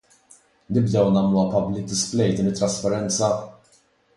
Nibdew 0.77 1.11
nagħmluha 1.17 1.45
public 1.55 1.85
display 1.91 2.35
din 2.39 2.51
it-trasparenza? 2.53 3.29